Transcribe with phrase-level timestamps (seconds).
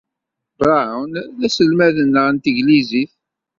[0.59, 3.11] Brown d aselmad-nneɣ n tanglizit.